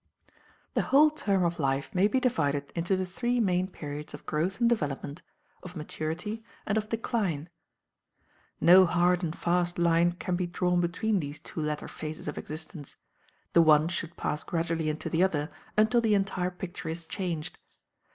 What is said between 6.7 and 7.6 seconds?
of decline.